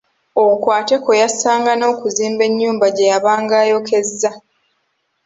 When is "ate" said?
0.79-0.95